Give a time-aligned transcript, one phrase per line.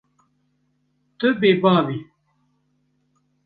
[1.19, 1.97] Tu bêbav î.